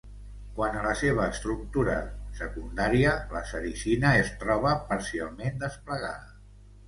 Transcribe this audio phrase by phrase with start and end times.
[0.59, 1.97] Quant a la seva estructura
[2.39, 6.19] secundària, la sericina es troba parcialment desplegada.